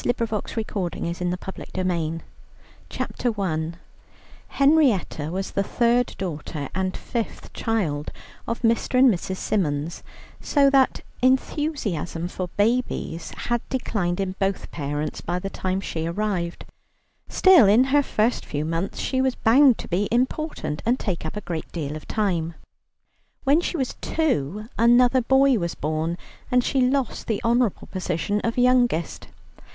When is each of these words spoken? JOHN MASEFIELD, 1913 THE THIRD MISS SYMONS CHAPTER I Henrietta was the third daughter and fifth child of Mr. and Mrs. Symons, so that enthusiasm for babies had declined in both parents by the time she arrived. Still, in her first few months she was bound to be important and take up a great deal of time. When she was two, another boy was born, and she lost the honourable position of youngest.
JOHN 0.03 0.13
MASEFIELD, 0.17 0.95
1913 0.97 1.29
THE 1.29 1.37
THIRD 1.71 1.85
MISS 1.85 1.93
SYMONS 1.93 2.21
CHAPTER 2.89 3.39
I 3.39 3.71
Henrietta 4.47 5.29
was 5.31 5.51
the 5.51 5.61
third 5.61 6.15
daughter 6.17 6.69
and 6.73 6.97
fifth 6.97 7.53
child 7.53 8.09
of 8.47 8.61
Mr. 8.63 8.97
and 8.97 9.13
Mrs. 9.13 9.37
Symons, 9.37 10.01
so 10.39 10.71
that 10.71 11.01
enthusiasm 11.21 12.27
for 12.27 12.47
babies 12.57 13.29
had 13.51 13.61
declined 13.69 14.19
in 14.19 14.31
both 14.39 14.71
parents 14.71 15.21
by 15.21 15.37
the 15.37 15.51
time 15.51 15.79
she 15.79 16.07
arrived. 16.07 16.65
Still, 17.29 17.67
in 17.67 17.83
her 17.83 18.01
first 18.01 18.43
few 18.43 18.65
months 18.65 18.97
she 18.99 19.21
was 19.21 19.35
bound 19.35 19.77
to 19.77 19.87
be 19.87 20.09
important 20.11 20.81
and 20.83 20.99
take 20.99 21.27
up 21.27 21.37
a 21.37 21.41
great 21.41 21.71
deal 21.71 21.95
of 21.95 22.07
time. 22.07 22.55
When 23.43 23.61
she 23.61 23.77
was 23.77 23.95
two, 24.01 24.67
another 24.79 25.21
boy 25.21 25.59
was 25.59 25.75
born, 25.75 26.17
and 26.49 26.63
she 26.63 26.81
lost 26.81 27.27
the 27.27 27.39
honourable 27.43 27.85
position 27.85 28.41
of 28.43 28.57
youngest. 28.57 29.27